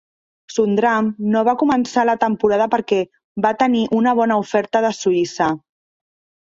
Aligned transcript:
Sundram 0.51 1.11
no 1.35 1.43
va 1.47 1.53
començar 1.63 2.07
la 2.11 2.17
temporada 2.25 2.69
perquè 2.73 2.99
va 3.47 3.55
tenir 3.63 3.85
una 4.01 4.17
bona 4.23 4.41
oferta 4.47 4.85
de 4.89 4.95
Suïssa. 5.05 5.55